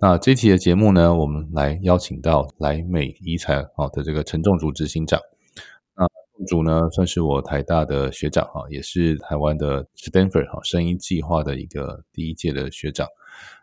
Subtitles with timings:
[0.00, 5.20] 那这期的节目呢，我们来邀请到来美医才好的这个陈仲竹执行长。
[5.96, 13.08] 那仲竹呢，算是我台大的学长哈，也是台湾的 Stanford 哈声音计划的一个第一届的学长。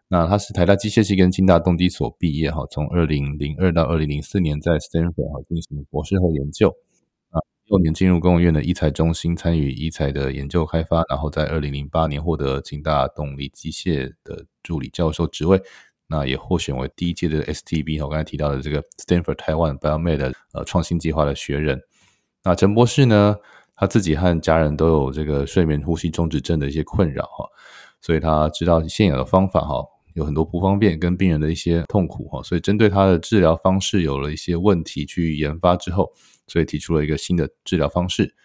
[0.09, 6.67] 那他是台大机械系跟清大动机所毕业哈，从二零零二到二零零四年在 Stanford 哈进行博士后研究。
[7.30, 15.61] 啊，六年进入工务院的医材中心参与医材的研究开发，然后在二零零八年获得清大动力机械的助理教授职位。
[16.08, 21.81] 那也获选为第一届的 STB，我刚才提到的这个 Stanford Taiwan Biomed 呃创新计划的学人。
[22.44, 23.36] 那陈博士呢，
[23.75, 27.45] 他自己和家人都有这个睡眠呼吸中止症的一些困扰哈，
[28.02, 36.14] 所以他知道现有的方法哈有很多不方便跟病人的一些痛苦哈，所以针对他的治疗方式有了一些问题去研发之后，
[36.47, 38.36] 所以提出了一个新的治疗方式。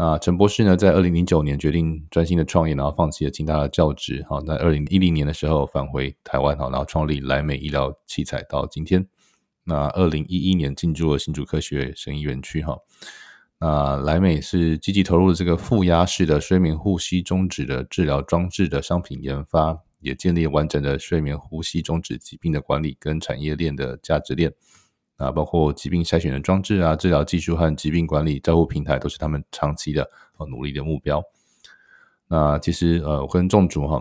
[0.00, 4.24] 那陈博士呢，在二零零九年决定专心的创业，然后放弃了清大的教职。
[4.28, 9.04] 好，在二零一零年的时候返回台湾，好，然后创立莱美医疗器材到今天。
[9.64, 12.78] 那二零一一年进驻了新竹科学生医园区，哈。
[13.58, 24.54] 那莱美是积极投入这个负压式的睡眠呼吸中止的治疗装置的商品研发，也建立完整的睡眠呼吸中止疾病的管理跟产业链的价值链。
[25.18, 31.20] 啊，包括疾病筛选的装置啊，治疗技术和疾病管理照护平台，都是他们长期的呃努力的目标。
[32.28, 34.00] 那其实呃，我跟仲主哈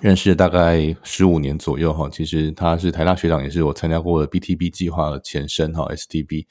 [0.00, 6.46] 认识大概十五年左右哈，其实他是台大学长，也是我参加过的 BTB 计划的前身哈 STB。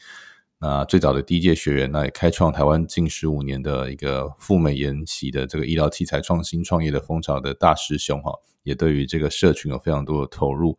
[0.60, 10.78] 那最早的第一届学员，那也开创台湾近十五年的一个赴美研习的这个医疗器材创新创业的风潮的大师兄哈，也对于这个社群有非常多的投入，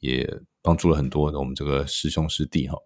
[0.00, 0.42] 也。
[0.62, 2.78] 帮助了很多我们这个师兄师弟哈，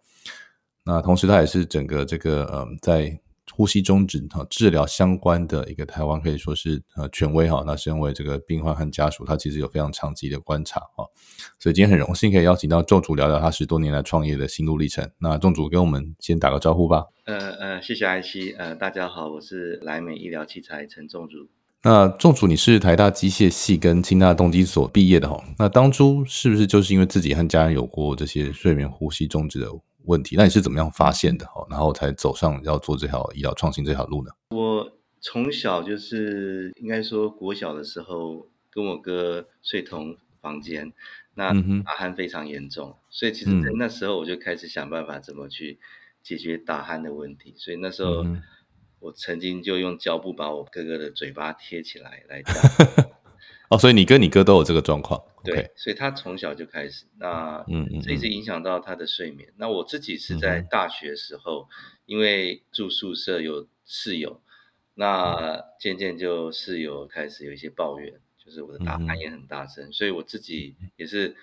[0.84, 3.20] 那同时他也是整个这个呃在
[3.52, 7.62] 呼吸中止哈治疗相关的一个台湾可以说是呃权威哈。
[7.64, 11.06] 那身为这个病患和家属，他其实有非常长期的观察哈。
[11.58, 15.08] 所以今天很荣幸可以邀请到仲主聊聊他十多年来创业的心路历程。
[15.18, 17.04] 那仲主跟我们先打个招呼吧。
[17.24, 18.52] 呃呃，谢谢艾希。
[18.52, 21.48] 呃，大家好，我是莱美医疗器材陈仲主。
[21.82, 25.40] 那仲楚，你是台大机械系跟清大动机所毕业的哈？
[25.56, 29.68] 那当初是不是就是因为自己和家人有过这些睡眠呼吸中止的
[30.04, 30.34] 问题？
[30.36, 31.64] 那你是怎么样发现的哈？
[31.70, 34.32] 然后才走上要做这条医疗创新这条路呢？
[34.50, 40.92] 我从小就是应该说国小的时候跟我哥睡同房间，
[41.34, 41.52] 那
[41.84, 45.78] 打鼾非常严重，所以其实在那时候我就开始想办法怎么去
[46.20, 48.26] 解决打鼾的问题，所以那时候。
[49.00, 52.54] 我曾经就用胶布把我哥哥的嘴巴贴起来来讲。
[53.68, 55.20] 哦，所以你跟你哥都有这个状况。
[55.42, 59.52] 对，所以他从小就开始，那嗯嗯，这一直影响到他的睡眠。
[59.56, 61.68] 那我自己是在大学时候，
[62.04, 64.40] 因为住宿舍有室友，
[64.94, 71.36] 那渐渐就室友开始有一些抱怨，就是我的打鼾也很大声，所以我自己也是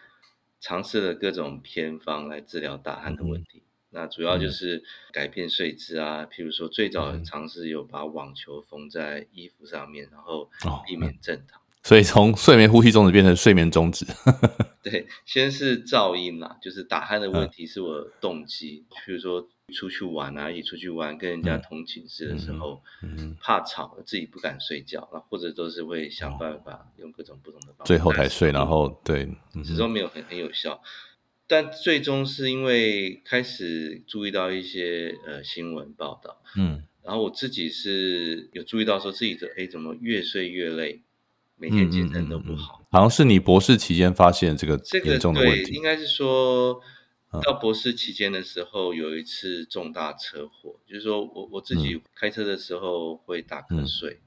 [0.62, 3.64] 尝试了各种偏方来治疗打鼾的问题。
[3.94, 10.50] 那主要就是改变睡姿啊，譬如说最早尝试有把网球缝在衣服上面，然后
[10.86, 11.62] 避免震躺。
[11.84, 14.06] 所以从睡眠呼吸中止变成睡眠中止。
[14.82, 18.86] 对，先是噪音啦，就是打鼾的问题是我动机。
[18.90, 22.82] 譬如说出去玩啊，一出去玩跟人家同寝室的时候，
[23.42, 29.30] 怕吵，自己不敢睡觉，那或者都是会想办法用各种不同的方法，最后才睡，然后对，
[29.66, 30.82] 始终没有很很有效。
[31.48, 41.02] 但最终是因为开始注意到一些呃新闻报道，嗯，然后我自己是有注意到说自己的哎怎么越睡越累，
[41.58, 46.82] 每天精神都不好，好像是你博士期间发现这个严重的问题，应该是说
[47.44, 54.20] 到博士期间的时候有一次重大车祸，就是说我我自己开车的时候会打瞌睡，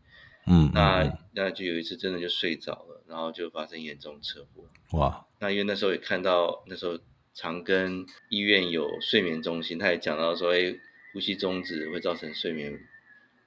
[0.46, 4.64] 嗯，那那就有一次真的就睡着了，然后就发生严重车祸，
[4.99, 5.26] 哇。
[5.41, 6.99] 那因为那时候也看到，那时候
[7.35, 10.75] 常跟医院有睡眠中心，他也讲到说，哎，
[11.12, 12.79] 呼吸中止会造成睡眠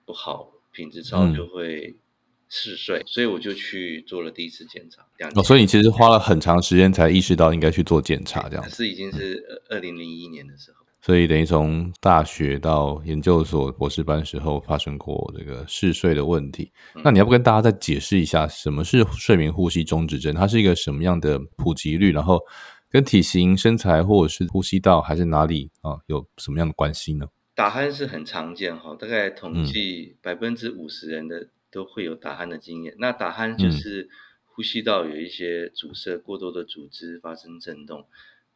[0.06, 1.96] 不好，品质差就会
[2.48, 5.06] 嗜睡，所以我就去做了第一次检查。
[5.36, 10.86] 哦，所以你其实花了很长时间才意识到应该去做检查，这样是已经是二零零一年的时候。
[11.02, 16.72] 所以等于从大学到研究所博士班时候发生过这个嗜睡的问题。
[17.04, 20.36] 那你要不跟大家再解释一下什么是睡眠呼吸中止症？
[20.36, 22.12] 它是一个什么样的普及率？
[22.12, 22.40] 然后
[22.90, 27.28] 跟体型、身材或者是呼吸道还是哪里啊有什么样的关系呢？
[27.56, 32.96] 打鼾是很常见哈，大概统计百分之五十人的都会有打鼾的经验。
[32.98, 34.10] 那打鼾就是
[34.46, 38.06] 呼吸道有一些阻塞、过多的组织发生震动，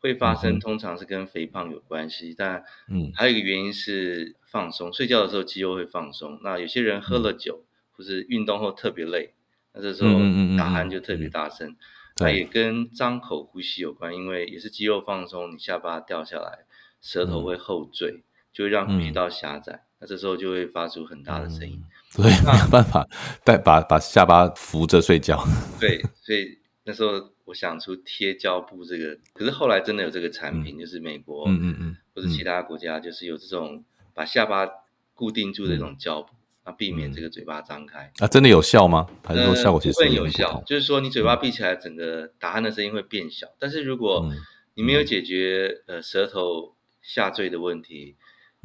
[0.04, 2.36] 会发生，通常是跟肥胖有关系。
[2.38, 6.40] 但嗯，还有一个原因是放松，睡觉的时候肌肉会放松。
[6.44, 7.64] 那有些人喝了酒
[7.94, 9.34] 或是运动后特别累，
[9.74, 10.12] 那这时候
[10.58, 11.76] 打鼾就特别大声。
[12.18, 16.60] 那也跟张口呼吸有关，因为也是肌肉放松，你下巴掉下来，
[17.02, 18.22] 舌头会后坠。
[18.54, 23.04] 就会让呼吸道狭窄，那这时候就会发出很大的声音，所以没有办法
[23.44, 25.44] 带把把下巴扶着睡觉。
[25.82, 34.68] 对，所以那时候我想出贴胶布这个，可是后来真的有这个产品，就是美国，嗯嗯嗯，或者其他国家，就是有这种把下巴
[35.14, 36.34] 固定住的这种胶布，
[36.66, 38.12] 那避免这个嘴巴张开。
[38.20, 39.08] 啊，真的有效吗？
[39.24, 40.64] 还是说效果其实会有效？
[40.66, 43.48] 就是说你嘴巴闭起来，整个打鼾的声音会变小。
[43.60, 44.32] 但是如果
[44.76, 48.16] 你没有解决呃舌头下坠的问题。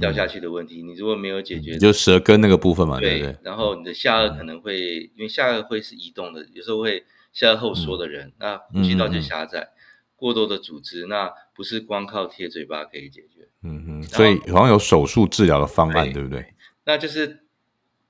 [0.01, 3.37] 掉下去的问题，你如果没有解决，就舌根那个部分嘛，对不对？
[3.43, 9.71] 然后你的下颚可能会，因为下颚会是移动的，有时候会下颚后缩的人，那呼吸道就狭窄，
[10.17, 13.49] 过多的组织，那不是光靠贴嘴巴可以解决。
[13.63, 16.55] 嗯哼，所以好像有手术治疗的方案，对不对？
[16.85, 17.45] 那就是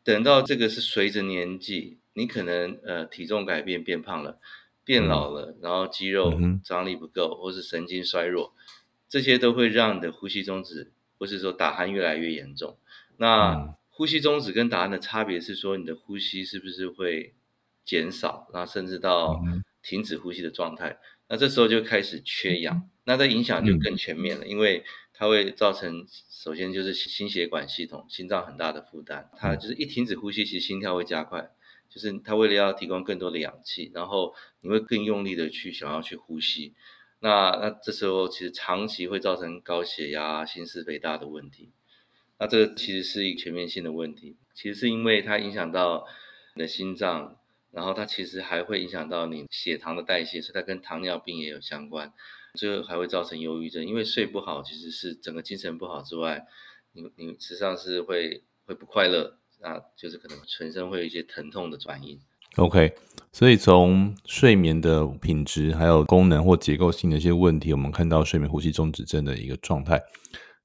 [0.03, 4.39] 等到这个是随着年纪，你可能呃体重改变变胖了，
[4.85, 8.55] 变老了，然后肌肉张力不够，或是神经衰弱，
[9.09, 10.93] 这些都会让你的呼吸中止。
[11.21, 12.79] 或是说打鼾越来越严重，
[13.17, 17.35] 那呼吸中止跟打鼾的差别是说你的呼吸是不是会
[17.89, 19.41] 减少，然后甚至到
[19.83, 20.99] 停止呼吸的状态，
[21.29, 31.51] 那这时候就开始缺氧，那这影响就更全面了，因为它会造成首先就是心血管系统心脏很大的负担，它就是一停止呼吸，其实心跳会加快，
[31.89, 36.75] 就是它为了要提供更多的氧气，然后你会更用力的去想要去呼吸。
[37.21, 41.71] 那那这时候其实长期会造成高血压、心室肥大的问题。
[42.39, 46.07] 那这个其实是一个全面性的问题，其实是因为它影响到
[46.55, 47.37] 你的心脏，
[47.71, 52.13] 然后它其实还会影响到你血糖的代谢，所以它跟糖尿病也有相关。
[52.55, 56.47] 最后还会造成忧郁症，因为睡不好其实是整个精神不好之外，
[56.93, 62.19] 你你实际上是会会不快乐，那就是可能全身会有一些疼痛的转移。
[62.57, 62.95] OK，
[63.31, 70.03] 所以从睡眠的品质、还有功能或结构性的一些问题，我们看到睡眠呼吸中止症的一个状态。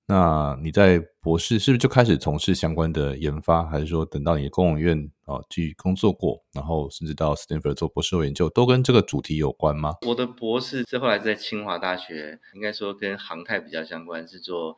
[0.06, 9.96] 那你在博士是不是就开始从事相关的研发，还是说等到你的公务院啊去工作过，然后甚至到 Stanford 做博士后研究，都跟这个主题有关吗？
[10.06, 14.78] 我的博士是后来在清华大学，应该说跟航太比较相关，是做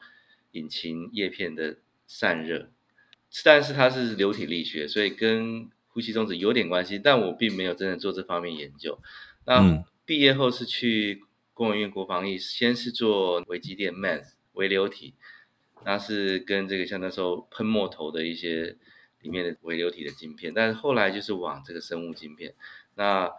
[0.52, 2.70] 引擎叶片的散热，
[3.44, 9.00] 但是它是流体力学，所以跟呼吸中止有点关系，但我并没有真的做这方面研究。
[9.46, 15.14] 那毕业后是去工研院国防医，先是做微机电 （MES） 微流体，
[15.86, 18.76] 那是跟这个像那时候喷墨头的一些
[19.22, 20.54] 里面的微流体的晶片。
[20.54, 22.56] 但是后来就是往这个生物晶片。
[22.96, 23.32] 那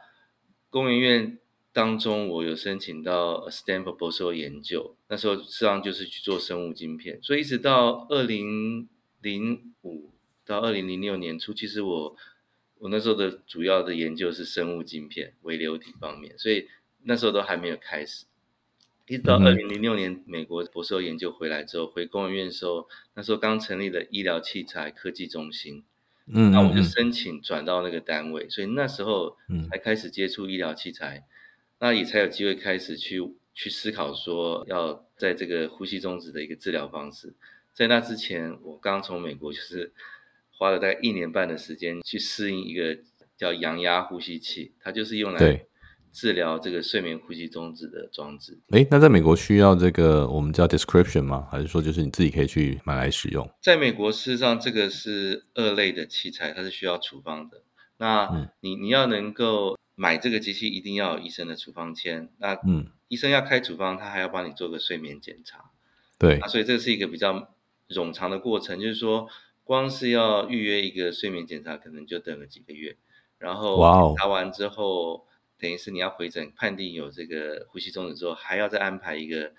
[0.70, 1.38] 工研院
[1.72, 7.22] 当中，我有申请到 Stanford 博士后研究，那时候实际上就是去做生物晶片。
[7.22, 8.88] 所以一直到二零
[9.20, 10.12] 零五
[10.44, 12.16] 到二零零六年初，其实我
[12.78, 16.68] 我那时候的主要的研究是生物晶片、微流体方面，所以
[17.04, 18.26] 那时候都还没有开始。
[19.06, 25.84] 一直到二零零六年，美国博士后研究回来之后，回工研院的时候，那时候刚成立了医疗器材科技中心，
[26.26, 29.36] 嗯，那我就申请转到那个单位，所以那时候
[29.70, 31.24] 才开始接触医疗器材，
[31.78, 33.20] 那也才有机会开始去
[33.54, 37.34] 去思考说要在这个呼吸中止的一个治疗方式。
[37.72, 39.92] 在那之前，我刚从美国就是。
[40.58, 42.96] 花了大概一年半的时间去适应一个
[43.36, 45.66] 叫阳压呼吸器，它就是用来
[46.16, 48.58] 治疗这个睡眠呼吸中止的装置。
[48.70, 51.46] 哎，那在美国需要这个我们叫 description 吗？
[51.52, 53.46] 还是说就是你自己可以去买来使用？
[53.60, 57.62] 在美国，事实上这个是二类的器材，它是需要处方的。
[57.98, 62.30] 那你你要能够买这个机器，一定要有医生的处方签。
[62.38, 65.70] 那嗯，医生要开处方，他还要帮你做个睡眠检查。
[66.18, 67.54] 对，所以这是一个比较
[67.90, 69.28] 冗长的过程，就是说。
[69.66, 72.96] 光是要预约一个睡眠检查，可能就等了几个月。
[73.36, 73.76] 然后
[74.10, 75.26] 检查完之后，
[75.58, 79.52] 等于是你要回诊判定有这个呼吸中止之后，还要再安排一个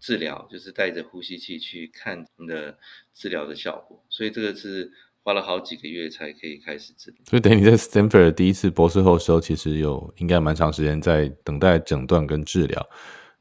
[0.00, 2.78] 治疗，就是带着呼吸器去看你的
[3.14, 4.02] 治疗的效果。
[4.08, 4.90] 所以这个是
[5.22, 7.20] 花了好几个月才可以开始治疗。
[7.28, 12.90] 所以等于你在 Stanford 第一次博士后的时候，其实有应该蛮长时间在等待诊断跟治疗。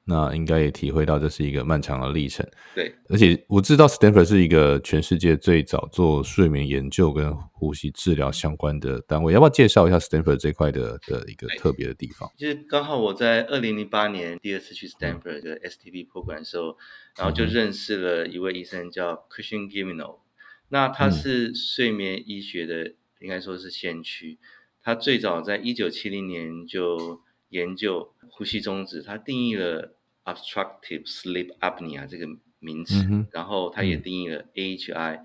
[0.10, 2.44] 那应该也体会到这是一个漫长的历程。
[2.74, 12.28] 对，而且我知道 Stanford 是一个全世界最早做睡眠研究跟呼吸治疗相关的单位，要不要介绍一下 Stanford 这块的的一个特别的地方？
[12.36, 16.76] 就是刚好我在二零零八年第二次去 Stanford 的 STP program 时候，
[17.16, 20.22] 然后就认识了一位医生叫 Christian Gimino，
[20.70, 24.40] 那他是睡眠医学的应该说是先驱，
[24.82, 29.94] 他最早在一九七零年就研究呼吸中止，他定义了。
[30.34, 32.28] Obstructive sleep apnea 这个
[32.60, 35.22] 名词，然后他也定义了 AHI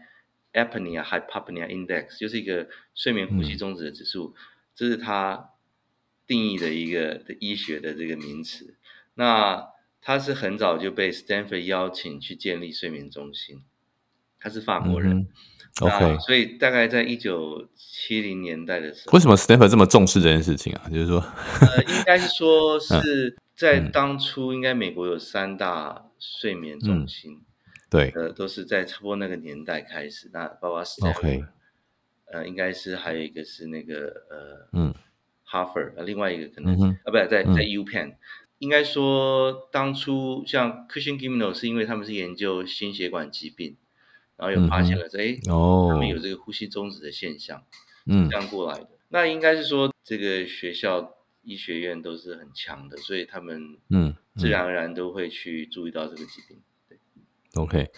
[0.53, 4.35] apnea hypopnea index，就是一个睡眠呼吸终止的指数，
[4.75, 5.51] 这是他
[6.27, 8.75] 定义的一个的医学的这个名词。
[9.15, 9.69] 那
[10.01, 13.63] 他是很早就被 Stanford 邀请去建立睡眠中心，
[14.45, 15.27] 他是法国人
[15.81, 20.89] ，OK，所以大概在一九七零年代的时候，为什么 Stanford 这么重视这件事情啊？
[20.89, 23.37] 就是说，呃，应该是说是。
[23.57, 27.41] 在当初，应该美国有三大睡眠中心，
[27.89, 30.29] 对，呃，都是在差不多那个年代开始。
[30.33, 31.47] 那包括 Stanford，
[32.33, 34.93] 呃，应该是还有一个是那个呃，嗯，
[35.45, 38.17] 哈佛，呃，另外一个可能啊，不在在 U Penn。
[38.59, 43.77] 应该说，当初像 Cushing Gimino 是因为他们是研究心血管疾病，
[44.37, 47.63] 然后有发现了说，哎，哦，他们有这个呼吸中止的现象，
[48.07, 48.89] 嗯，这样过来的。
[49.09, 51.13] 那应该是说这个学校。
[51.47, 56.57] 医学院都是很强的，所以他们嗯自然而然都会去注意到这个疾病。
[56.89, 56.97] 对
[57.57, 57.91] ，OK，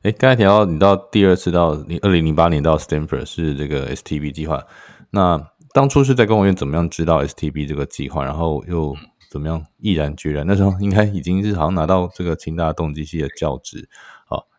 [0.00, 4.64] 哎，刚才提到你到第二次到你二零零八年到 Stanford 是这个 STB 计划，
[5.10, 8.96] 那当初是在公务院怎么样知道 STB 这个计划，然后又
[9.30, 10.46] 怎么样毅然决然？
[10.46, 14.13] 那时候应该已经是好像拿到这个清大动机系的教职啊，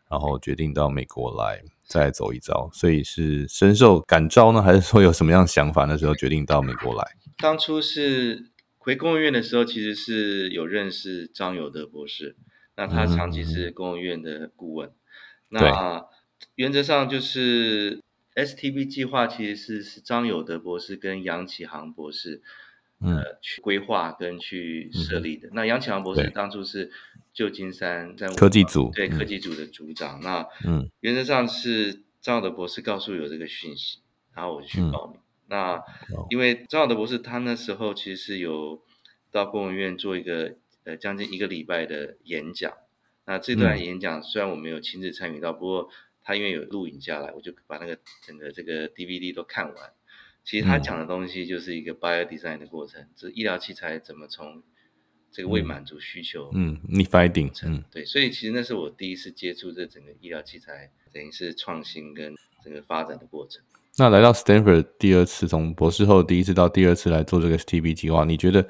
[0.09, 5.85] 然后决定到美国来再走一遭，所以是深受感召呢， 还是说有什么样想法？
[5.85, 7.15] 那时候决定到美国来？
[7.37, 12.35] 当初是回公务院的时候，其实是有认识张友德博士，
[12.75, 14.91] 那他长期是公务院的顾问。
[15.49, 16.05] 那
[16.55, 18.01] 原则上就是
[18.35, 22.41] STB 计划其实是是张友德博士跟杨启航博士
[22.99, 25.49] 呃去规划跟去设立的。
[25.53, 26.91] 那杨启航博士当初是
[27.33, 30.19] 旧金山在科技组对科技组的组长。
[30.21, 33.99] 那嗯，原则上是张友德博士告诉有这个讯息，
[34.33, 35.19] 然后我就去报名。
[35.47, 35.79] 那
[36.29, 38.81] 因为张晓德博士他那时候其实是有
[39.31, 42.73] 到公务院做一个呃将近一个礼拜的演讲，
[43.25, 45.89] 那这段演讲虽然我没有亲自参与到，不过
[46.23, 49.91] 他因为有录影下来，我就把那个整个这个 DVD 都看完。
[50.45, 54.61] 其实他讲的东西就是一个 bio design 的过程，这医疗器材怎么从
[55.31, 62.33] 这个未满足需求，嗯，你 finding，嗯，对，所以其实那是我第一次接触这整个医疗器材，等于是创新跟
[62.63, 63.63] 整个发展的过程。
[63.97, 68.69] 那来到 Stanford 第二次，从博士后第一次到第二次来做这个 STB 计划，你觉得？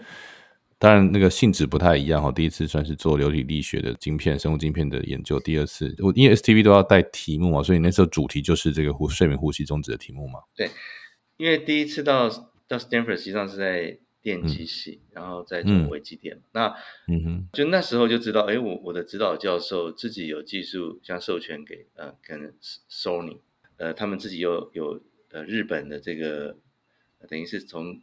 [0.78, 2.30] 当然那个性质不太一样哈。
[2.30, 10.42] 第一次算是做流体力学的晶片、生物晶片的研究，第二次我因为 STB 都要带题目嘛，所以那时候主题就是这个呼睡眠呼吸终止的题目嘛。
[10.54, 10.70] 对，
[11.38, 12.30] 因为第一次到
[12.68, 16.42] 到 Stanford 实际上是在电机系，然后在做微机电。
[16.54, 16.76] 那
[17.08, 22.54] 嗯哼，就那时候就知道，哎，我我的指导教授自己有技术，像授权给呃，可能
[22.90, 23.40] Sony，
[23.78, 25.02] 呃，他们自己又有。
[25.32, 26.56] 呃，日本的这个
[27.28, 28.02] 等于是从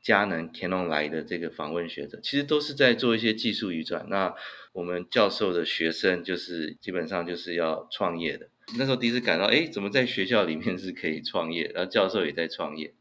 [0.00, 4.08] 佳能 Canon 来的这个访问学者，其实都是在做一些技术移转。
[4.08, 4.34] 那
[4.72, 8.48] 我们教授的学生就是基本上就是要创业的。
[8.78, 11.70] 那时候第一次感到，哎，怎么在学校里面是可以创业？
[11.74, 12.92] 然后教授也在创业。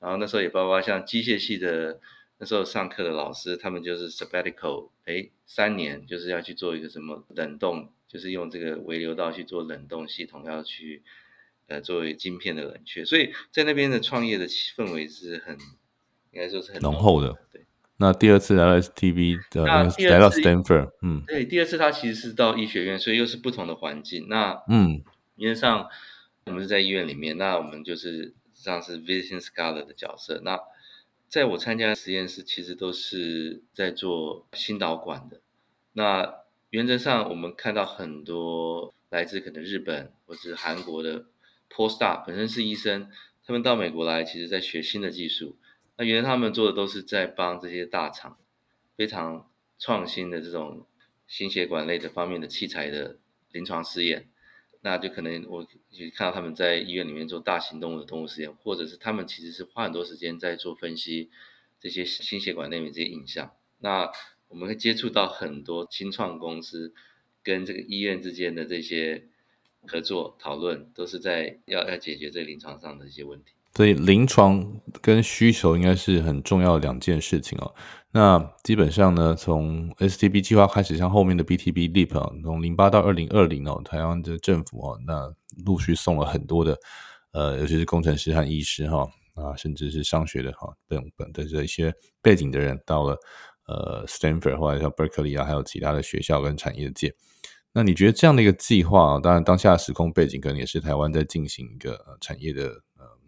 [0.00, 2.00] 然后那时候也包括像机械系的
[2.38, 11.02] 那时候上课的老师，他们就是 sabbatical，哎，三年就是要去做一个什么冷冻，就是用这个微流道去做冷冻系统，要去。
[11.68, 15.56] 呃，作为晶片的冷却，所以在那边的创业的氛围是很，
[16.32, 17.38] 应该说是很浓厚的。
[17.50, 17.64] 对，
[18.02, 24.26] 那第二次来到 STV 的，来到 Stanford，嗯，对，第二次他其实是到医学院，所以又是不同的环境。
[24.28, 25.02] 那嗯，
[25.36, 25.88] 因为上
[26.46, 30.40] 我们是在医院里面，那我们就是像是 visiting scholar 的角色。
[30.44, 30.58] 那
[31.28, 35.40] 在我参加实验室，其实都是在做心导管的。
[35.92, 36.34] 那
[36.70, 41.26] 原则上，我们看到很多来自可能日本或者韩国的。
[41.74, 43.08] Postdoc 本身是医生，
[43.46, 45.56] 他们到美国来，其实在学新的技术。
[46.04, 48.38] 原来他们做的都是在帮这些大厂
[48.96, 50.86] 非常创新的这种
[51.26, 53.18] 心血管类的方面的器材的
[53.50, 54.28] 临床试验。
[54.80, 55.66] 那就可能我
[56.14, 61.30] 看到他们在医院里面做大型动物的动物实验，或者是他们其实是花很多时间在做分析
[61.80, 63.54] 这些心血管内面这些影像。
[63.78, 64.10] 那
[64.48, 66.94] 我们会接触到很多新创公司
[67.42, 69.28] 跟这个医院之间的这些。
[69.84, 73.54] 合作讨论都是在要要解决这临床上的一些问题。
[73.74, 77.74] 所以临床跟需求应该是很重要的两件事情哦。
[78.14, 85.32] 那基本上呢，从 STB 计划开始，像后面的 BTB Leap 啊，从零八到二零二零哦，台湾的政府哦，那
[85.64, 86.76] 陆续送了很多的
[87.32, 93.16] 呃，尤其是工程师和医师哈啊，甚至是商学的哈等等的这些背景的人，到了
[93.66, 97.14] 呃 Stanford 或者像 Berkeley 啊，还有其他的学校跟产业界。
[97.72, 102.70] 那你觉得这样的一个计划，当然当下时空背景可能也是台湾在进行一个产业的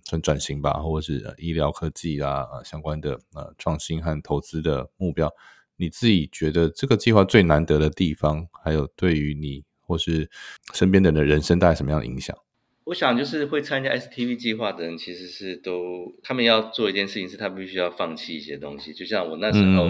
[0.05, 5.33] 呃算转型吧，或者是医疗科技啊相关的呃创新和投资的目标。
[5.77, 10.31] 你自己觉得这个计划最难得的地方，还有对于你或是
[10.73, 12.37] 身边的人的人生带来什么样的影响？
[12.85, 18.93] 我想就是会参加 STV 计划的人，其实是都他们要做一件事情，是他必须要放弃一些东西。
[18.93, 19.89] 就像我那时候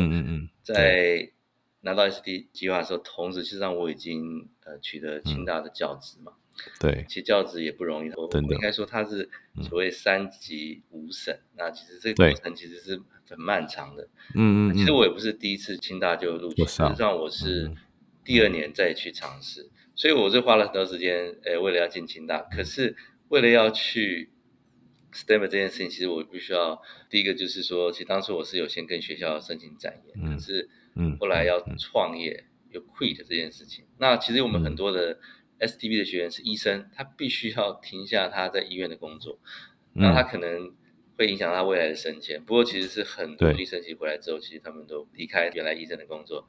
[0.63, 1.31] 在。
[1.87, 6.33] 拿到 ST 计划的时候，同时实际上我已经呃取得清大的教职嘛。
[6.81, 8.11] 对，其实教职也不容易。
[8.15, 9.29] 我我应该说它是
[9.63, 14.09] 所谓三级五审，那其实这个过程其实是很漫长的。
[14.35, 14.77] 嗯嗯。
[14.77, 17.71] 其实我也不是第一次清大就录取，实际上我是
[18.25, 22.41] 第二年再去尝试，所以我是花了很多时间，呃，为了要进清大。
[22.43, 22.97] 可是
[23.29, 24.31] 为了要去
[25.13, 26.81] STEM 这件事情，其实我必须要
[27.11, 30.69] 第一个就是说，其实当初我是有先跟学校申请展言，可是。
[30.97, 33.85] 嗯，后来要创业，有 quit 这件事情。
[33.99, 35.19] 那其实我们很多的
[35.67, 39.39] STB 的学员是医生，他必须要停下他在医院的工作，
[39.95, 40.75] 那他可能
[41.17, 42.43] 会影响他未来的升迁。
[42.45, 46.49] 不过其实是很多医生其实回来之后，其实他们都离开原来医生的工作，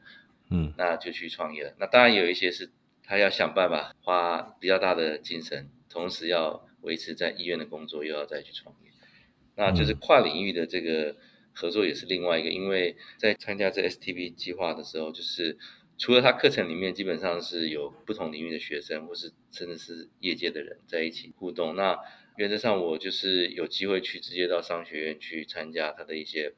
[0.49, 1.73] 嗯，那就去创业了。
[1.79, 2.69] 那当然有一些是
[3.03, 8.91] 他要想办法花比较大的精神，同时要维持在医院的工作，又要再去创业，
[9.55, 11.15] 那就是跨领域的这个。
[11.57, 15.57] 合作也是另外一个，因为在参加这 STB 计划的时候，就是
[15.97, 21.75] 除了他课程里面基本上是有不同领域的学生，或是甚至是业界的人在一起互动。
[21.75, 21.97] 那
[22.37, 26.53] 原则上我就是有机会去直接到商学院去参加他的一些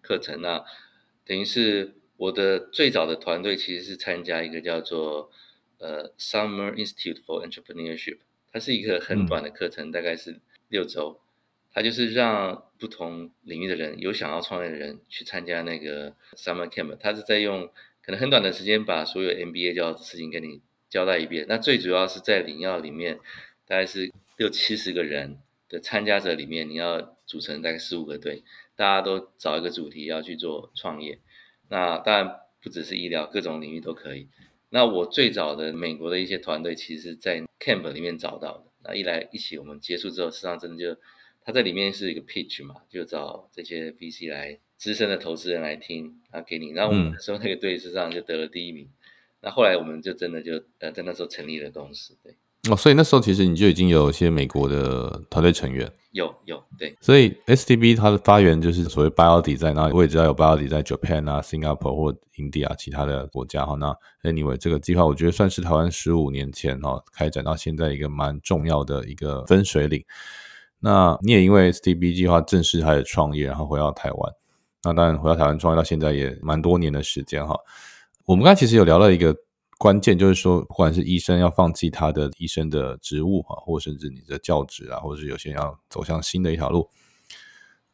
[0.00, 0.40] 课程。
[0.42, 0.64] 那
[1.24, 5.30] 等于是我的最早的团队其实是参加一个叫做
[5.78, 8.18] 呃 Summer Institute for Entrepreneurship，
[8.50, 11.20] 它是一个很短的课程，大概是六周。
[11.70, 17.70] 它就是让不同领域的人有想要创业的人去参加那个 summer camp，他是在用
[18.08, 21.44] 可能很短的时间把所有 MBA 教的事情给你交代一遍。
[21.46, 23.18] 那最主要是在领药里面，
[23.66, 25.36] 大概是六七十个人
[25.68, 28.42] 的参加者里面，你要组成大概四五个队，
[28.74, 31.18] 大家都找一个主题要去做创业。
[31.68, 34.28] 那当然不只是医疗，各种领域都可以。
[34.70, 38.64] 那我最早的美国的一些团队，其实是在 camp 里面找到的。
[38.84, 40.98] 那一来一起我们结束之后，实际上真的就。
[41.44, 46.70] 他在里面是一个 pitch 嘛，就找这些 VC 来资深的投资人来听，啊给你。
[46.70, 48.88] 然后我们那时候那个队实际上就得了第一名。
[49.40, 52.36] 那后来我们就真的就呃在那时候成立了公司，对。
[52.70, 55.90] 哦，所以那时候其实你就已经有一些美国的团队成员。
[56.10, 56.96] 有有对。
[57.00, 63.74] 所以 STB 它的发源就是所谓 Biody 在那，我也知道有 Biody 在 Japan 啊、Singapore 或 India 其他的国家哈。
[63.76, 63.96] 那
[64.28, 70.04] Anyway 这个计划我觉得算是台湾十五年前哈开展到现在一个蛮重要的一个分水岭。
[70.80, 74.32] 那你也因为 STB 计划正式开始创业，然后回到台湾。
[74.84, 77.56] 那当然回到台湾创业到现在也蛮多年的时间哈。
[78.24, 79.36] 我们刚才其实有聊到一个
[79.78, 86.88] 关键，就是说不管是医生要放弃他的医生的职务哈，或甚至你的教职啊，或者是有些人要走向新的一条路。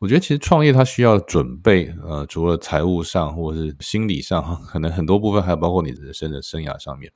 [0.00, 7.10] 我觉得其实创业它需要准备，呃，除了财务上或者是心理上，可能很多部分还有包括你人生的生涯上面。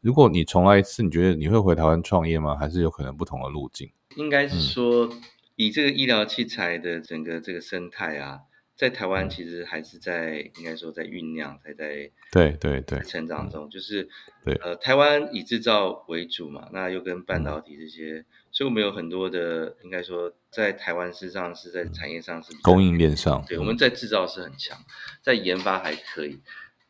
[0.00, 2.56] 如果你重来一次，你觉得你会回台湾创业吗？
[2.56, 3.90] 还是有可能不同的路径？
[4.16, 5.10] 应该是说，
[5.56, 8.40] 以这个医疗器材的整个这个生态啊，
[8.74, 13.70] 在台湾其实还是在应该说在酝酿，还在对对对成长中。
[13.70, 14.08] 就是
[14.44, 24.76] 对呃，台湾以制造为主嘛，那又跟半导体这些，所以我们有很多的应该说在台湾事实上是在产业上是供应链上，对，我们在制造是很强，
[25.20, 26.40] 在研发还可以。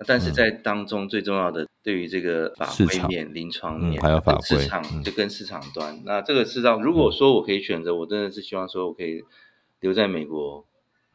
[0.05, 6.03] 但是在当中最重要的，对于这个法规面、临床面、还有法规，市场就跟市场端。
[6.05, 9.23] 那这个市场，如果说我可以选择，我真的是希望说我可以
[9.79, 10.66] 留在美国，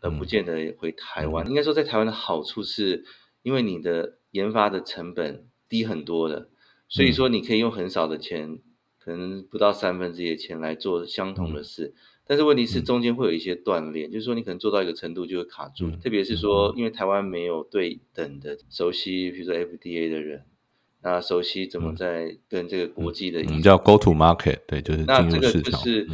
[0.07, 1.47] 而不见得回台湾。
[1.47, 3.03] 应该说，在台湾的好处是，
[3.43, 6.49] 因为你的研发的成本低很多的，
[6.87, 8.59] 所以说你可以用很少的钱，
[8.99, 11.93] 可能不到三分之一的钱来做相同的事。
[12.29, 20.43] 但是问题是中间会有一些断裂，就是说你可能做到一个程度就会卡住，特别是说因为台湾没有对等的熟悉，比如说 FDA 的人，
[21.01, 26.05] 那熟悉怎么在跟这个国际的，我们叫 Go to Market，对，就是那这个就是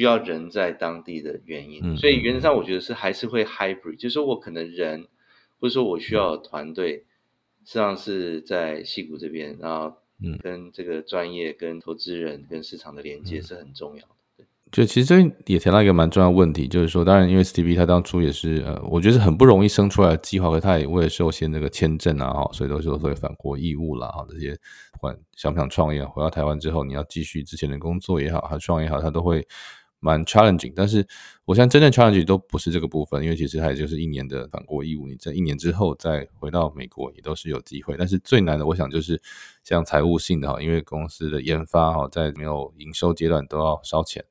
[0.00, 5.06] 需要人在当地的原因，所以原则上我觉得是还是会 Hybrid，就是说我可能人
[5.60, 7.04] 或者说我需要团队，
[7.66, 9.92] 实际上是在戏谷这边，然后
[10.42, 14.00] 跟这个专业、跟投资人、跟市场的连接是很重要
[14.38, 14.46] 的。
[14.72, 24.54] 就其实这也提到一个蛮重要的问题，就是说，当然因为 Stevie 他当初也是呃，我觉得是很不容易生出来的计划，和他也为了受限那个签证啊，哈，所以都是所谓返国义务啦，哈，这些
[24.94, 29.46] 不管想不想创业，回到台湾之后，你要继续之前的工作也好，还创业也好，他都会。
[30.00, 31.06] 蛮 challenging，但是
[31.44, 37.94] 我现在真正 challenging 都不是这个部分，因为其实它也就是一年的返国义务，你在一年之后再回到美国也都是有机会。
[37.98, 39.20] 但是最难的，我想就是
[39.62, 44.24] 像财务性的哈，因为公司的研发哈，在没有营收阶段都要烧钱。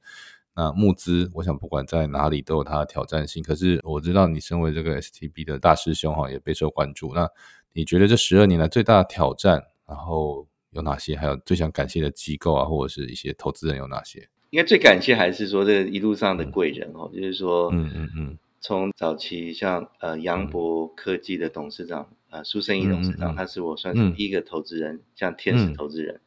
[0.55, 3.41] 那募资，我想不管在哪里都有它的挑战性。
[3.41, 7.13] 可是我知道你身为这个 STB 的大师兄哈，也备受关注。
[7.13, 7.29] 那
[7.71, 11.15] 你觉得这十二年来最大的挑战，然后有哪些？
[11.15, 14.27] 还有最想感谢的机构啊，或者是一些投资人有哪些？
[14.51, 26.19] 应该最感谢还是说这一路上的贵人哦，就是说，嗯嗯嗯，从早期像呃杨博科技的董事长啊苏生义董事长，他是我算是第一个投资人，像天使投资人，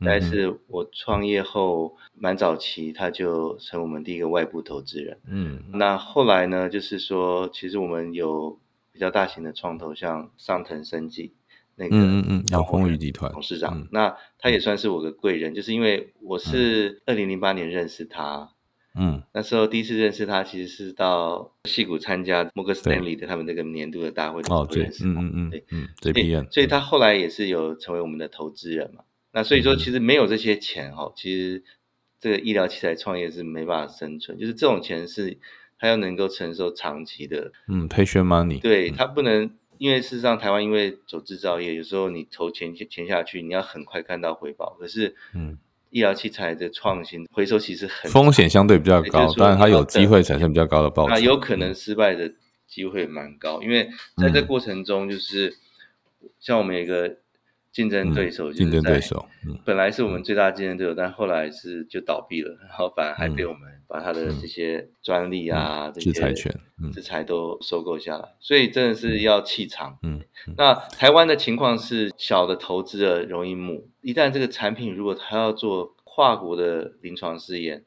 [0.00, 8.58] 但是我创业后蛮早期，他就成我们第一个外部投资人，嗯，那后来呢，就是说其实我们有
[8.92, 11.32] 比较大型的创投，像上腾生技。
[11.76, 18.50] 那个嗯嗯嗯，阳风雨集团董事长，那他也算是我的贵人，就是因为我是二零零八年认识他，
[18.94, 29.02] 嗯，那时候第一次认识他，其实是到戏谷参加摩根斯坦利的他们那个年度的大会哦，对，嗯嗯嗯，对，嗯，这批所以他后来也是有成为我们的投资人嘛。
[29.32, 31.64] 那所以说，其实没有这些钱哈，其实
[32.20, 35.36] 这个医疗器材创业是没办法生存，就是这种钱是
[35.76, 39.50] 他要能够承受长期的，嗯，patient money，对他不能。
[39.78, 44.76] 因为事实上，台湾因为走制造业，有时候你投钱钱下去，你要很快看到回报。
[44.78, 45.58] 可是，嗯，
[45.90, 51.10] 医疗器材的创新回收其实很风险相对比较高，当然它有机会产生比较高的报酬。
[51.10, 52.32] 那有可能失败的
[52.66, 55.56] 机会蛮高，因为在这过程中，就是
[56.38, 57.18] 像我们有一个。
[57.74, 59.26] 竞争对手，竞争对手，
[59.64, 66.60] 本来是我们最大的竞争对手，但后来是就倒闭了，然后反而还被我们把他的这些专利啊、这些制裁权、
[66.92, 69.98] 制裁都收购下来，所以真的是要气场。
[70.04, 70.22] 嗯，
[70.56, 77.84] 那台湾的情况是小的投资的容易募，一旦这个产品如果他要做跨国的临床试验，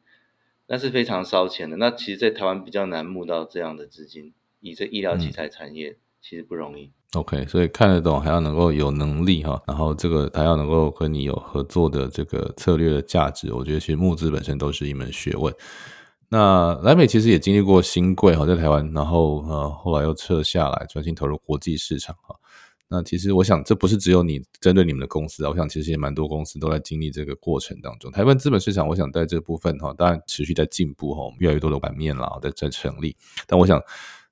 [0.68, 1.78] 那是非常烧钱的。
[1.78, 5.96] 那其实，在台湾比较难募到这样的资金，以这医疗器材产业
[6.28, 6.92] 其实不容易。
[7.14, 15.54] OK，所以看得懂还要能够有能力哈，然后这个还要能够和你有合作的这个策略的价值，我觉得其实募资本身都是一门学问。
[16.28, 22.36] 那莱美其实也经历过新贵哈，在台湾，然后呃后来又撤下来，专心投入国际市场哈。
[22.90, 28.12] 那其实我想，这不是只有你针对你们的公司啊，我想其实也蛮多公司都在经历这个过程当中。
[28.12, 33.16] 台湾资本市场，我想在这部分哈，当然持续在进步哈，越来越多的版面啦在在成立，
[33.48, 33.82] 但我想。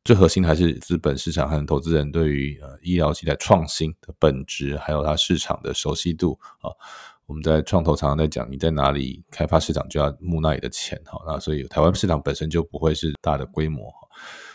[0.06, 6.70] 最核心的还是资本市场和投资人对于呃医疗器材创新的本质，还有它市场的熟悉度啊。
[7.26, 11.20] 我们在创投常常在讲，你在哪里开发市场，就要募那里的钱哈。
[11.26, 14.08] 那所以台湾市场本身就不会是大的规模哈。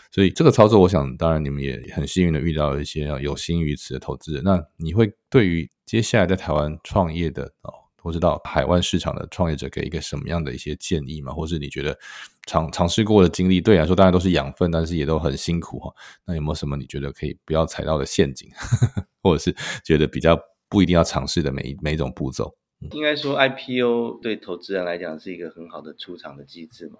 [0.09, 4.41] 所以这个操作，我想当然你们也很幸运的遇到一些有心于此的投资人。
[4.45, 7.73] 那你会对于接下来在台湾创业的哦？
[8.01, 11.31] 或知道海外市场的创业者给一个什么样的一些建议吗？
[11.31, 11.97] 或是你觉得
[12.45, 15.93] 尝尝试过的经历，对你来说当然都是养分，但是也都很辛苦哈。
[16.25, 18.49] 那有没有什么你觉得可以不要踩到的陷阱，
[19.21, 22.55] 或者是觉得比较不一定要尝试的每一每一种步骤？
[22.91, 26.97] 应该说 IPO 对投资人来讲是一个很好的出场的机制嘛。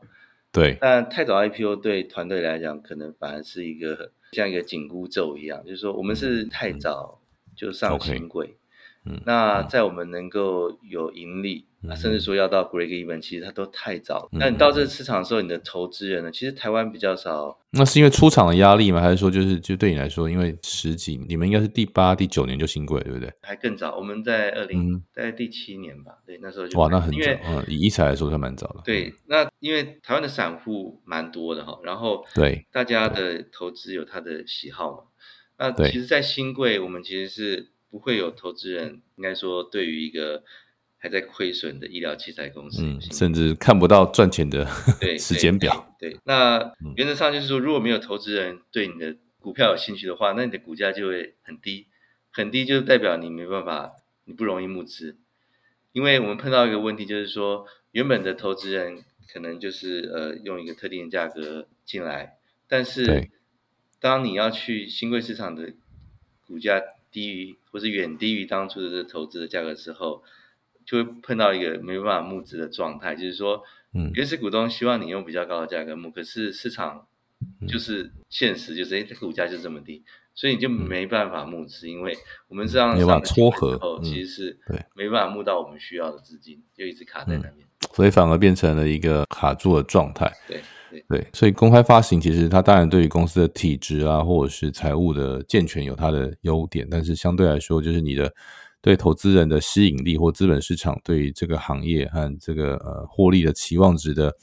[0.51, 0.77] 对。
[0.79, 7.19] 但太早 IPO 对团队来讲，可能反而是一个像一个紧箍咒一样，就是说我们是太早
[7.55, 8.57] 就上新贵。
[9.25, 14.29] 那在我们能够有盈利，甚至说要到 break even，其实它都太早。
[14.31, 16.31] 那你到这个市场的时候，你的投资人呢？
[16.31, 17.57] 其实台湾比较少。
[17.71, 19.01] 那是因为出厂的压力吗？
[19.01, 23.33] 还是说就是就对你来说，因为十几，你们应该是第八、第九年就新贵，对不对？
[23.41, 26.11] 还更早，我们在二零在第七年吧。
[26.25, 27.31] 对，那时候就哇，那很早。
[27.47, 28.83] 嗯，以一财来说，算蛮早了。
[28.85, 34.97] 对，那因为台湾的散户蛮多的哈，然后对大家的投资有他的喜好嘛。
[35.57, 37.70] 那其实，在新贵，我们其实是。
[37.91, 40.43] 不会有投资人，应该说对于一个
[40.97, 44.65] 还在亏损的医疗器材公司，甚至看不到赚钱的
[45.19, 45.93] 时间表。
[45.99, 51.87] 对，那原则上就是说，如果没有投资人对你的股票有兴趣的话，那你的股价就会很低，
[52.31, 53.91] 很低，就代表你没办法，
[54.23, 55.17] 你不容易募资。
[55.91, 62.37] 因为我们碰到一个问题，就是说，原本的投资人可能就是呃用一个特定的价格进来，
[62.69, 63.29] 但是
[63.99, 65.73] 当你要去新贵市场的
[66.47, 66.81] 股价。
[67.11, 70.23] 低于或是远低于当初的这投资的价格之后，
[70.85, 77.05] 就会碰到一个没办法募资的状态，就是说，嗯，原始股东希望你用比较高的价格募，可是市场
[77.67, 84.79] 就是现实，就是哎，这股价就这么低，所以你就没办法募资，因为我们这样没办法撮合，其实是对。
[84.95, 90.31] 没办法募到我们需要的资金，就一直卡在那边，所以反而变成了一个卡住的状态。
[90.47, 90.61] 对
[91.07, 98.33] 对，所以公开发行其实它当然对于公司的体质啊，或者是财务的健全有它的优点，但是相对来说，就是你的
[98.81, 104.33] 对投资人的吸引力或资本市场对这个行业和这个呃获利的期望值的，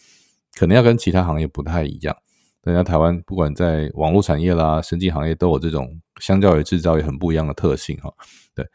[0.54, 2.16] 可能要跟其他行业不太一样。
[2.62, 8.12] 人家台湾不管在网络产业啦、生技行业都有这种相较于制造业很不一样的特性哈。
[8.54, 8.66] 对，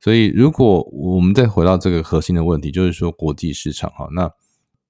[0.00, 4.30] 所以如果我们再回到这个核心的问题，就是说国际市场哈，那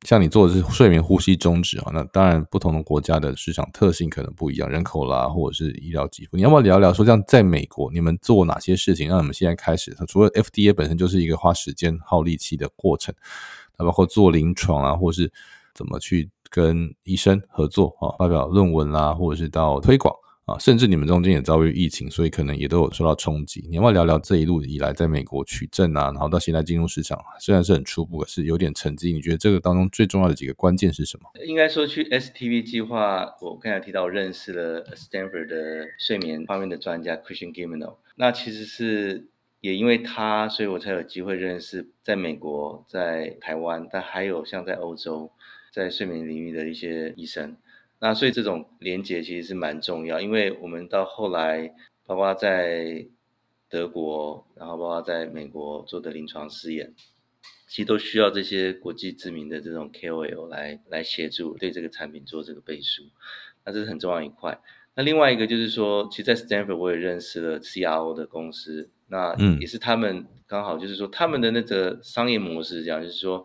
[0.06, 9.96] 像你做的是睡眠呼吸中止啊，那当然不同的国家的市场特性可能不一样，人口啦或者是医疗给付，你要不要聊聊说，像在美国你们做哪些事情，让你们现在开始？
[10.08, 13.14] 除了 FDA 本身就是一个花时间耗力气的过程，
[13.78, 15.32] 那包括做临床啊，或是
[15.74, 16.30] 怎么去。
[16.52, 20.12] 跟医生合作啊，发表论文啦，或者是到推广
[20.50, 23.64] 啊，甚至你们中间也遭遇疫情，所以可能也都有受到冲击。
[23.68, 29.12] 你要不要聊聊这一路以来在美国取证啊，然后到现在进入市场，虽然是很初步，可是有点成绩。
[29.12, 31.30] 你觉得这个当中最重要的几个关键是什么？
[31.46, 39.28] 应该说去 STV 计划，我刚才提到认识了 Stanford 的睡眠方面的专家 Christian Gimeno，那其实是
[39.60, 45.30] 也因为他，所以我才有机会认识在美国、在台湾，但还有像在欧洲。
[45.72, 47.56] 在睡眠领域的一些医生，
[48.00, 51.72] 那所以这种连接其实是蛮重要，因为我们到后来，
[52.06, 53.06] 包括在
[53.68, 56.94] 德国，然后包括在美国做的临床试验，
[57.68, 63.02] 其实都需要这些国际知名的这种 KOL 来来协助对这个产品做这个背书，
[63.64, 64.58] 那这是很重要一块。
[64.94, 73.44] 那另外一个就是说，其实，在 Stanford 我也认识了 CRO 的公司，那也是他们刚好就是说他们的那个商业模式这样，就是说。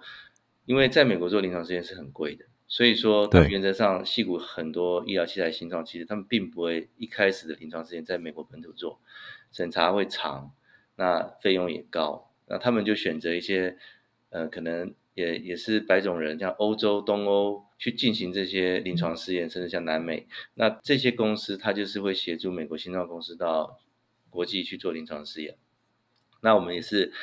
[0.68, 9.00] 因为在美国做临床试验是很贵的，所以说原则上，细谷很多医疗器材、新创，其实他们并不会一开始的临床试验在美国本土做，
[9.52, 10.52] 审查会长，
[10.96, 13.78] 那费用也高，那他们就选择一些，
[14.30, 23.80] 呃，可能也也是白种人，像欧洲、东欧去进行这些临床试验，甚至像南美，那这些公司它就是会协助美国心脏公司到
[24.30, 25.56] 国际去做临床试验，
[26.42, 27.14] 那我们也是。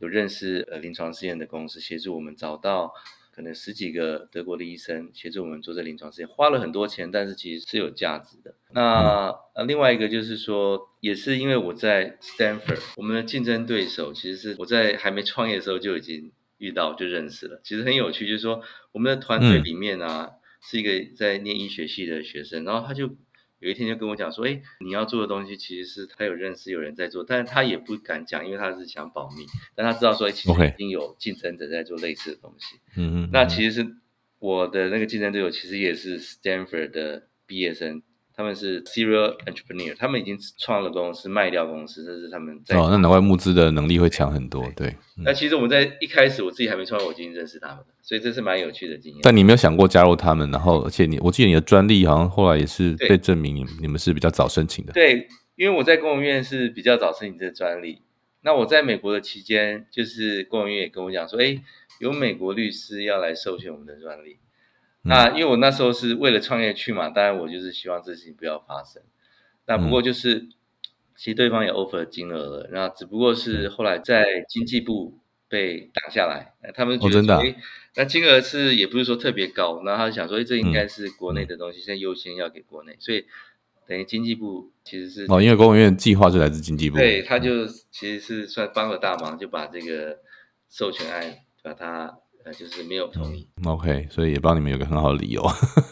[0.00, 2.94] 有认识呃临床试验的公司协助我们找到
[3.38, 8.52] 可能十几个德国的医生协助我们做这临床试验，花了很多钱，但是其实是有价值的。
[8.72, 17.60] 那呃另外一个就是说，也是因为我在 Stanford，我们的竞争对手其实是我在还没创业的时候就已经遇到就认识了。
[17.62, 23.14] 其实很有趣，就是说我们的团队里面啊是一个在念医学系的学生，然后他就。
[23.60, 29.46] 有一天就跟我讲说，哎，你要做的东西其实是他有认识有人在做，但是他也不敢讲，因为他是想保密。
[29.74, 32.76] 但他知道说，其实已经有竞争者在做类似的东西。
[32.96, 33.30] 嗯嗯。
[33.32, 33.96] 那其实是
[34.38, 38.02] 我的那个竞争对手，其实也是 Stanford 的毕业生。
[38.38, 42.76] 他们是 serial entrepreneur，他们已经创了公司，卖掉公司，这是他们在。
[42.76, 44.94] 哦，那难怪募资的能力会强很多，对。
[45.24, 49.20] 那其实我们在一开始，我自己还没创业，我已经认识他们了，所以这是蛮有趣的经验。
[49.24, 54.92] 但你没有想过加入他们，然后而且你，我记得你的专利好像后来也是被证明，你你们是比较早申请的。
[54.92, 58.02] 对，因为我在公务院是比较早申请这个专利。
[58.42, 61.60] 那我在美国的期间，就是公务院也跟我讲说，哎，
[61.98, 64.36] 有美国律师要来授权我们的专利。
[65.08, 69.02] 那因为我那时候是为了创业去嘛，当然我就是希望这事情不要发生。
[69.66, 70.48] 那不过就是，
[71.16, 75.18] 其实对方也 offer 金额了，那只不过是后来在经济部
[75.48, 77.56] 被挡下来，他们觉得哎，
[77.96, 83.24] 那金额是也不是说特别高，然后他想说，哎，这应该是国内的东西，现在优先要给国内，所以
[83.86, 90.18] 等于经济部其实是哦，因为公务院计划是来自经济部，对，他就其实是算帮了大忙，就把这个
[90.68, 92.18] 授权案把它。
[92.58, 95.42] 就是没有同意，OK，所以也帮你们有个很好的理由。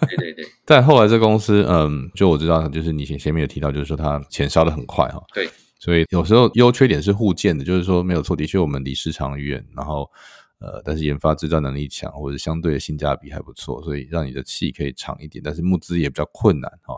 [0.08, 0.44] 对对对。
[0.64, 5.22] 但后来这公司，嗯，就我知道，就是你前前面有提到，就是说它钱烧的很快哈。
[5.34, 5.48] 对。
[5.78, 10.10] 所以有时候优缺点是互见的，就是说没有错，的确我们离市场远，然后
[10.58, 16.96] 呃，但是研发制造能力强，或者相对的性价比还不错，所以让你的气可以长一点，但是募资也比较困难哈。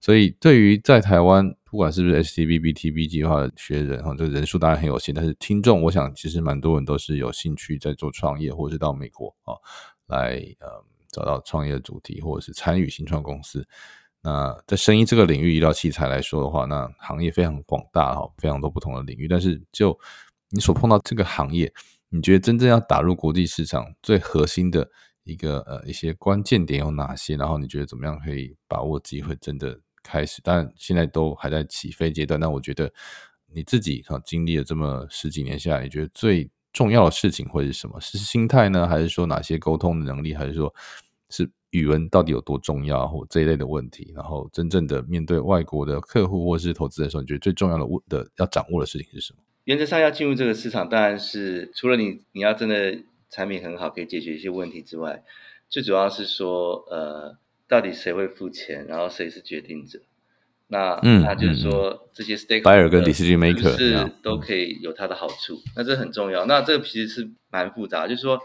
[0.00, 9.56] 所以，对于在台湾，不管是不是 S T B B T B 计划的学人哈，这人数当然很有限，但是听众，我想其实蛮多人都是有兴趣在做创业，或者是到美国啊
[10.06, 10.68] 来呃
[11.10, 13.66] 找到创业的主题，或者是参与新创公司。
[14.20, 19.26] 那在声音这个领域，医疗器材来说的话，那行业非常广大哈，非常多不同的领域。
[19.26, 19.98] 但是就
[20.50, 21.72] 你所碰到这个行业，
[22.10, 24.86] 你觉得真正要打入国际市场最核心的
[25.24, 27.34] 一个呃一些关键点有哪些？
[27.34, 29.80] 然后你觉得怎么样可以把握机会，真的？
[30.02, 32.38] 开始，但现在都还在起飞阶段。
[32.38, 32.92] 那我觉得
[33.52, 38.00] 你自己哈经历了这么十几年下来，你觉得最重要的事情会是什么？
[38.00, 40.74] 是心态呢，还是说哪些沟通的能力，还是说
[41.28, 44.12] 是语文到底有多重要，或这一类的问题。
[44.14, 49.38] 然后真正的面对外国的客户或是投资的时候，你觉得最重要的的要掌握的事情是什么？
[49.64, 52.98] 原则上要进入这个市场，当然是除了你你要真的
[53.30, 55.22] 产品很好，可以解决一些问题之外，
[55.68, 57.36] 最主要是说，呃，
[57.72, 59.98] 到底谁会付钱，然后谁是决定者。
[60.68, 66.44] 那那就是说，这些 stakeholder 跟 decision maker 是都可以有它的好处，那这很重要。
[66.44, 68.38] 那这个其实是蛮复杂，就是说，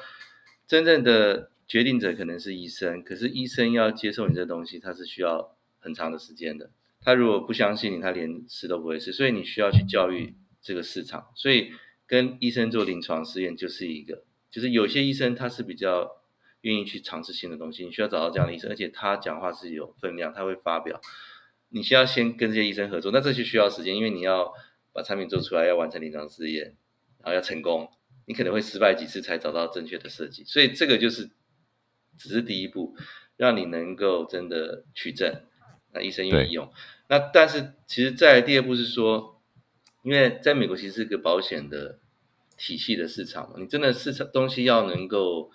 [0.65, 6.69] 真正的决定者可能是医生，可是医生要接受你这东西，他是需要很长的时间的。
[7.01, 9.11] 他如果不相信你，他连试都不会试。
[9.11, 11.25] 所以你需要去教育这个市场。
[11.35, 11.73] 所以
[12.05, 16.11] 跟医生做临床试验就是一个，就是有些医生他是比较
[16.61, 20.99] 愿意去尝试新的东西，你需要找到这样的医生，而且他讲话是有分量，他会发表。
[21.69, 24.53] 你需要先跟这些医生合作，那这就需要时间，因为你要
[24.93, 26.75] 把产品做出来，要完成临床试验，
[27.19, 27.89] 然后要成功，
[28.25, 31.29] 你可能会失败几次才找到正确的设计，所以这个就是
[32.17, 32.95] 只是第一步，
[33.35, 35.41] 让你能够真的取证，
[35.93, 36.71] 那医生愿意用。
[37.09, 39.41] 那但是其实，在第二步是说，
[40.03, 41.99] 因为在美国其实是个保险的
[42.57, 45.51] 体系的市场嘛，你真的市场东西要能够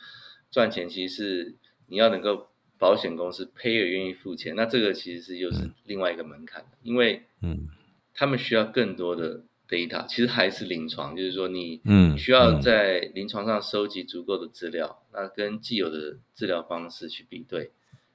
[0.52, 1.54] 赚钱，其实是
[1.88, 2.46] 你要能够。
[2.78, 7.68] 保险公司 payer 愿意付钱，那这个其实是又是另外一个门槛因为嗯，
[8.12, 17.70] 他们需要更多的 data，其实还是临床，就是说你嗯需要在临床上收集足够的资料，那跟既有的治疗方式去比对，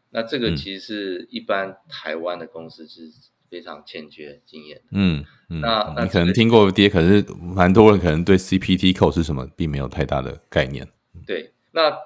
[0.09, 3.09] 那这个其实是一般台湾的公司是
[3.49, 10.85] 非常欠缺经验的，嗯嗯，那你可能听过跌，可是蛮多人可能对 CPT code 是什么并没有太大的概念，
[11.25, 11.97] 对，那。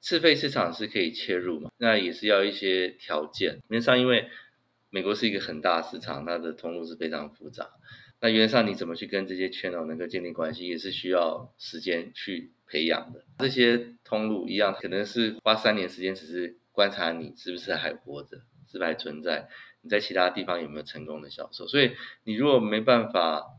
[0.00, 1.70] 自费市场是可以切入嘛？
[1.76, 3.60] 那也是要一些条件。
[3.68, 4.28] 原则上，因为
[4.88, 7.70] 美国是一个很大市场，它的通路是非常复杂。
[8.20, 13.24] 那原上，你怎么去跟这些圈哦能够建立关系，也是需要时间去培养的。
[13.38, 19.48] 这些通路一样，可能是花三年时间，只是观察你是不是还活着，是不是还存在，
[19.82, 21.66] 你在其他地方有没有成功的销售。
[21.66, 21.92] 所以，
[22.24, 23.58] 你如果没办法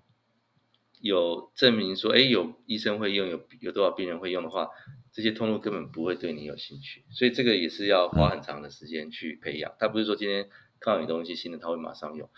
[0.99, 4.67] 有证明说，哎，有医生会用，有有多少病人会用的话。
[5.13, 9.74] 这些通路根本不会对你有兴趣，所以这个也是要花很长的时间去培养。
[9.78, 12.30] 他不是说今天看到你东西新的他会马上用。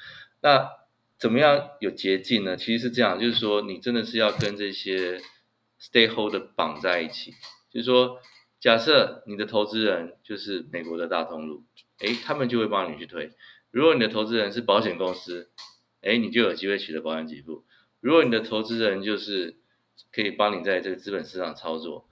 [0.41, 0.67] 那
[1.19, 2.57] 怎么样有捷径呢？
[2.57, 5.21] 其实是这样，就是说你真的是要跟这些
[5.79, 7.35] stakeholder 绑在一起。
[7.69, 8.19] 就是说，
[8.59, 11.63] 假设你的投资人就是美国的大通路，
[11.99, 13.31] 哎，他们就会帮你去推。
[13.69, 15.51] 如果你的投资人是保险公司，
[16.01, 17.63] 哎，你就有机会取得保险给付。
[17.99, 19.57] 如果你的投资人就是
[20.11, 22.09] 可以帮你在这个资本市场操作。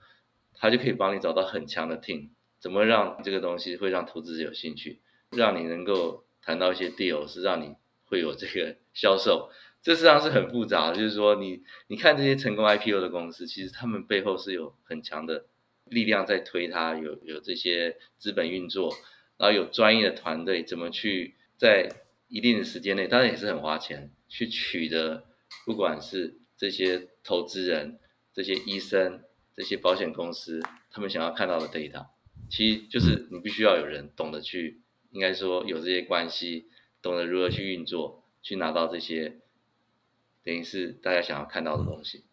[0.62, 2.28] 他就可以帮你找到很强的 team，
[2.60, 5.00] 怎么让这个东西会让投资者有兴趣，
[5.32, 9.50] 让你能够谈到一些 deal，是让你会有这个 销售。
[9.82, 15.46] 这实际上是很复杂的，就是说你你看这些成功 IPO 的公司，其实他们背后是有很强的
[15.86, 18.94] 力量在推它，有有这些资本运作，
[19.38, 21.88] 然后有专业的团队，怎么去在
[22.28, 25.24] 一定的时间内，当然也是很花钱去取得，
[25.66, 27.98] 不管是这些投资人、
[28.32, 29.24] 这些医生。
[29.54, 30.60] 这些保险公司
[30.90, 32.06] 他们想要看到的 data，
[32.50, 36.68] 其实就是你必须要有人懂得去，应该说有这些关系，
[37.00, 39.40] 懂得如何去运作，去拿到这些，
[40.42, 42.24] 等于是大家想要看到的东西。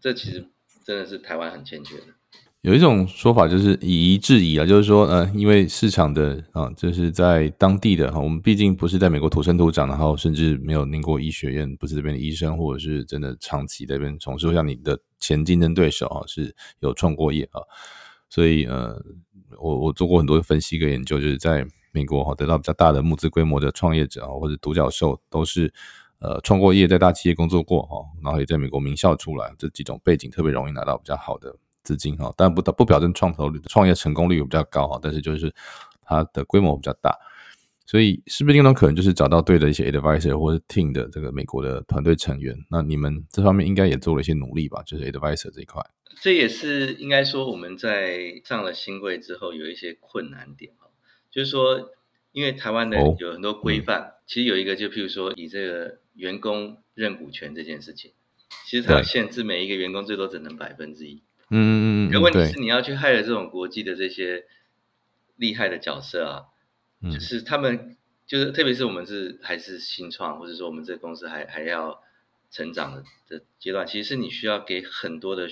[0.00, 0.46] 这其实
[0.84, 2.06] 真的是台湾很欠缺的。
[2.62, 17.62] 有一种说法就是以夷制夷啊，就是说，呃，因为市场的啊，就是在当地的哈，我们毕竟不是在美国土生土长，然后甚至没有念过医学院，不是这边的医生，或者是真的长期在这边从事，像你的前竞争对手啊，是有创过业啊，
[18.28, 19.02] 所以呃，
[19.58, 25.72] 我我做过很多分析跟研究，就是在美国哈得到比较大的募资规模的创业者啊，或者独角兽，都是
[26.18, 31.56] 呃创过业，在大企业工作过哈，然后也在美国名校出来，这几种背景特别容易拿到比较好的。
[31.82, 35.52] 资金哈，但不不保证创投率、创业成功率比较高哈，但是就是
[36.02, 37.16] 它的规模比较大，
[37.86, 42.56] 所以是不是另一种可能就是找到对的一些 advisor 或者 team 的这个美国的团队成员？
[42.70, 44.82] 那你们这方面应该也做了一些努力吧？
[44.84, 45.82] 就是 advisor 这一块，
[46.20, 50.88] 这也是应该说我们在上了新贵之后有一些困难点哈，
[51.30, 51.90] 就是说
[52.32, 58.12] 因为台湾的有很多规范，其实有一个就譬如说以这个员工认股权这件事情，
[58.66, 61.22] 其实它限制每一个员工最多只能百分之一。
[61.50, 64.46] 嗯嗯嗯，可问题是你要去害了这种国际的这些
[65.36, 66.46] 厉害的角色啊，
[67.12, 72.02] 就是他们就是特别是我们是还是新创，或者说我们这个公司还还要
[72.50, 75.48] 成长的的阶段，其实是你需要给很多的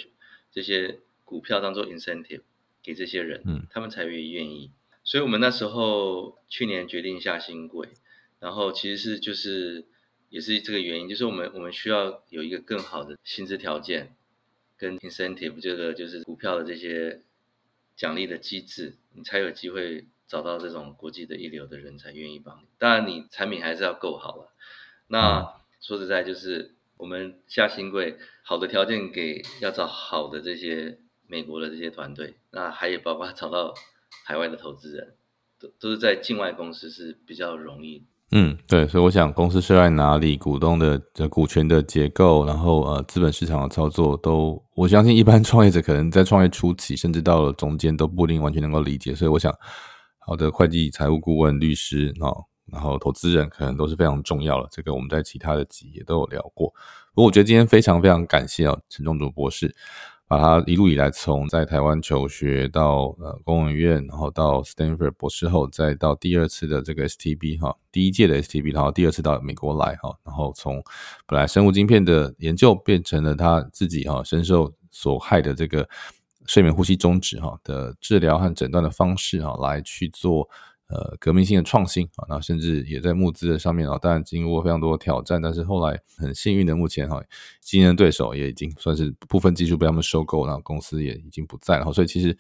[0.52, 2.42] 这些股票当做 incentive
[2.82, 4.70] 给这些人，嗯，他们才愿意愿意。
[5.02, 7.88] 所以我们那时候去年决定下新贵，
[8.38, 9.86] 然后其实是就是
[10.28, 14.14] 也是这个原因，就是我们我们需要有一个更好的薪资条件。
[14.79, 17.20] 跟 incentive 这个就是股票的这些
[17.97, 22.68] 奖励的机制，你才有机会找到这种国际的一流的人才愿意帮你。
[22.79, 24.53] 当然，你产品还是要够好了。
[25.09, 33.74] 那说实在，就是我们下新贵，好的条件给要找好的这些美国的这些团队，那还有包括找到
[34.24, 35.16] 海外的投资人，
[35.59, 38.05] 都都是在境外公司是比较容易。
[38.31, 49.14] 嗯，对，所以我想公司设在哪里，股东的的股权的结构，然后呃，资本市场的操作，都我相信一般创业者可能在创业初期，甚至到了中间都不一定完全能够理解。
[49.14, 49.51] 所以我想，
[50.18, 54.68] 好的会计、财务顾问、律师哦，然后投资人可能都是非常重要的。
[54.70, 56.68] 这个我们在其他的集也都有聊过。
[57.14, 59.74] 不过我觉得今天非常非常感谢啊，陈仲竹博士。
[60.29, 70.85] 把他一路以来从在台湾求学到呃公务院，然后到 Stanford 博士后，再到第二次的这个 STB 哈，第一届的 STB，然后第二次到美国来哈，然后从
[71.26, 75.89] 本来生物晶片的研究变成了他自己哈深受所害的这个
[76.47, 80.49] 睡眠呼吸中止哈的治疗和诊断的方式哈来去做。
[80.89, 87.22] 呃，革命性的创新啊，那甚至也在募资的上面啊，当然经过非常多的挑战，但是后来很幸运的，目前哈，
[87.61, 92.34] 竞争对手也已经算是部分技术被他们收购，然后公司也已经不在了，所以其实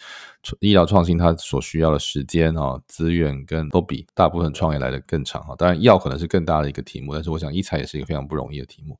[0.60, 5.54] 医疗创新它所需要的时间啊、资源跟都比大部分创业来的更长哈。
[5.54, 8.98] 当然药可能是更大的一个题目，但是我想医材也是一个非常不容易的题目。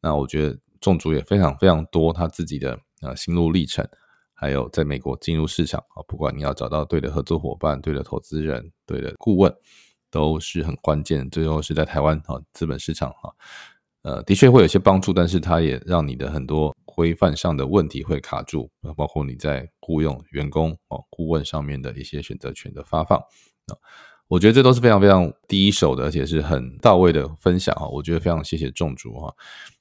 [0.00, 3.88] 那我觉得种族也非常非常多他自己的呃心路历程。
[4.40, 9.54] 还有在美国进入市场啊，不管你要找到对的合作伙伴、对的投资人、对的顾问，
[10.10, 11.28] 都是很关键。
[11.28, 13.28] 最后是在台湾啊，资本市场啊，
[14.00, 23.76] 呃，的确会有些帮助，但是它也让你的很多规范上的问题会卡住，包括你在雇佣员工哦、顾问上面的一些选择权的发放啊，
[24.30, 27.84] 我觉得这都是非常非常第一手的，而且是很到位的分享啊。
[27.88, 29.34] 我觉得非常谢谢众主哈。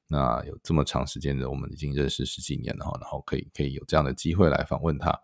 [0.07, 5.15] 那有这么长时间的，我们已经认识十几年了哈，然后可以可以有这样的机会来访问他，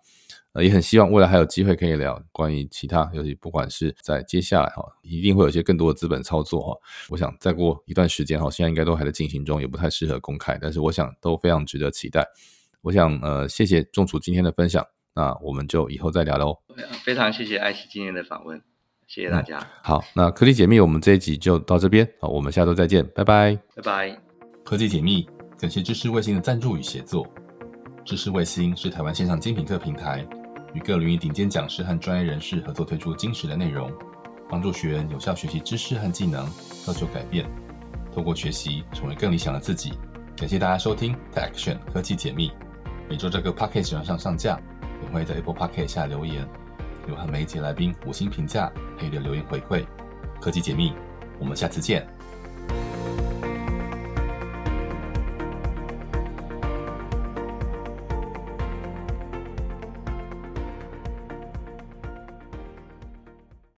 [0.53, 6.78] 呃，也很希望未来还有机会可以聊关于其他，尤其不管是在接下来哈，一定会有一些更多的资本操作哈。
[7.09, 12.23] 我想再过一段时间哈，现在应该都还在进行中，也不太适合公开，但是我想都非常值得期待。
[12.82, 16.59] 我想呃，谢谢仲楚今天的分享，那我们就以后再聊喽。
[17.03, 18.61] 非常谢谢艾希今天的访问，
[19.07, 19.59] 谢谢大家。
[19.81, 24.21] 好，那科技解密我们这一集就到这边，好，我们下周再见，拜拜，拜拜。
[24.63, 25.27] 科技解密，
[25.59, 27.25] 感谢知识卫星的赞助与协作。
[28.03, 30.25] 知识卫星是台湾线上精品课平台，
[30.73, 33.91] 与各领域顶尖讲师和专业人士合作推出精实的内容，
[34.49, 36.47] 帮助学员有效学习知识和技能，
[36.83, 37.45] 造就改变。
[38.13, 39.93] 透过学习，成为更理想的自己。
[40.37, 42.51] 感谢大家收听 Tech Action 科技解密。
[43.09, 44.59] 每周这个 Podcast 上上架，
[45.03, 46.47] 也会在 Apple Podcast 下留言，
[47.07, 49.85] 有和每一节来宾五星评价，配的留言回馈。
[50.41, 50.93] 科技解密，
[51.39, 52.07] 我们下次见。